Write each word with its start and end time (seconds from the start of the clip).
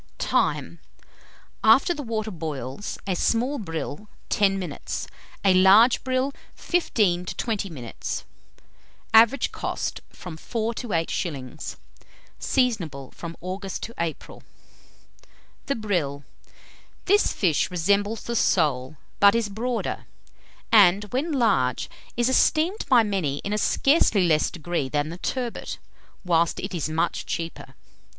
Time. 0.17 0.79
After 1.63 1.93
the 1.93 2.01
water 2.01 2.31
boils, 2.31 2.97
a 3.05 3.15
small 3.15 3.59
brill, 3.59 4.07
10 4.29 4.57
minutes; 4.57 5.05
a 5.45 5.53
large 5.53 6.03
brill, 6.03 6.33
15 6.55 7.23
to 7.25 7.35
20 7.35 7.69
minutes. 7.69 8.25
Average 9.13 9.51
cost, 9.51 10.01
from 10.09 10.39
4s. 10.39 10.73
to 10.77 10.87
8s. 10.87 11.75
Seasonable 12.39 13.11
from 13.11 13.37
August 13.41 13.83
to 13.83 13.93
April. 13.99 14.41
[Illustration: 14.41 15.31
THE 15.67 15.75
BRILL.] 15.75 16.11
THE 16.15 16.23
BRILL. 16.25 16.25
This 17.05 17.31
fish 17.31 17.69
resembles 17.69 18.23
the 18.23 18.35
sole, 18.35 18.97
but 19.19 19.35
is 19.35 19.49
broader, 19.49 20.05
and 20.71 21.03
when 21.11 21.31
large, 21.31 21.91
is 22.17 22.27
esteemed 22.27 22.87
by 22.89 23.03
many 23.03 23.37
in 23.43 23.53
a 23.53 23.57
scarcely 23.59 24.25
less 24.27 24.49
degree 24.49 24.89
than 24.89 25.09
the 25.09 25.19
turbot, 25.19 25.77
whilst 26.25 26.59
it 26.59 26.73
is 26.73 26.89
much 26.89 27.27
cheaper. 27.27 27.75